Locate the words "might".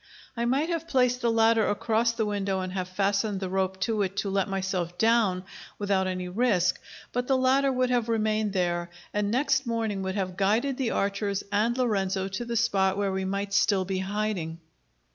0.45-0.69, 13.25-13.53